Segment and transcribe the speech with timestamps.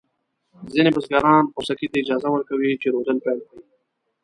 [0.73, 3.63] ځینې بزګران خوسکي ته اجازه ورکوي چې رودل پيل کړي.